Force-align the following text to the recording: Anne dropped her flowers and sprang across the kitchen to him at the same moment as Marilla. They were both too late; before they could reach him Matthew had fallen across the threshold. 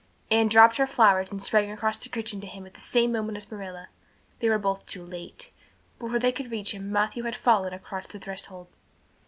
Anne 0.31 0.47
dropped 0.47 0.77
her 0.77 0.87
flowers 0.87 1.29
and 1.29 1.43
sprang 1.43 1.69
across 1.71 1.99
the 1.99 2.09
kitchen 2.09 2.41
to 2.41 2.47
him 2.47 2.65
at 2.65 2.73
the 2.73 2.79
same 2.79 3.11
moment 3.11 3.37
as 3.37 3.51
Marilla. 3.51 3.87
They 4.39 4.49
were 4.49 4.57
both 4.57 4.83
too 4.87 5.05
late; 5.05 5.51
before 5.99 6.17
they 6.17 6.31
could 6.31 6.49
reach 6.49 6.73
him 6.73 6.91
Matthew 6.91 7.21
had 7.21 7.35
fallen 7.35 7.71
across 7.71 8.07
the 8.07 8.17
threshold. 8.17 8.65